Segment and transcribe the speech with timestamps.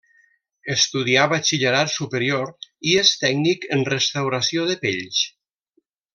[0.75, 2.49] Estudià batxillerat superior
[2.93, 5.21] i és tècnic en restauració de pells.